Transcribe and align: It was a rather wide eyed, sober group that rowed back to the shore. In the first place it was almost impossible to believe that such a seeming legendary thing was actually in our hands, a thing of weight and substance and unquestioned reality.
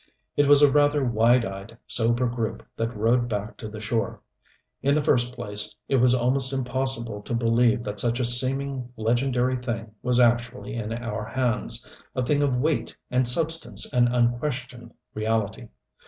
It 0.35 0.47
was 0.47 0.63
a 0.63 0.71
rather 0.71 1.05
wide 1.05 1.45
eyed, 1.45 1.77
sober 1.85 2.25
group 2.27 2.65
that 2.75 2.97
rowed 2.97 3.29
back 3.29 3.55
to 3.57 3.69
the 3.69 3.79
shore. 3.79 4.19
In 4.81 4.95
the 4.95 5.03
first 5.03 5.31
place 5.33 5.75
it 5.87 5.97
was 5.97 6.15
almost 6.15 6.51
impossible 6.51 7.21
to 7.21 7.35
believe 7.35 7.83
that 7.83 7.99
such 7.99 8.19
a 8.19 8.25
seeming 8.25 8.91
legendary 8.97 9.57
thing 9.57 9.93
was 10.01 10.19
actually 10.19 10.73
in 10.73 10.91
our 10.91 11.23
hands, 11.25 11.85
a 12.15 12.25
thing 12.25 12.41
of 12.41 12.55
weight 12.55 12.97
and 13.11 13.27
substance 13.27 13.85
and 13.93 14.09
unquestioned 14.09 14.91
reality. 15.13 15.67